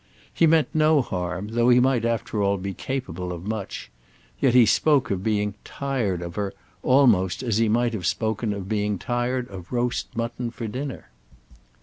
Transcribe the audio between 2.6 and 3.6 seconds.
capable of